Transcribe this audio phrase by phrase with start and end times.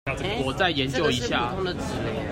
[0.43, 1.53] 我再研究一下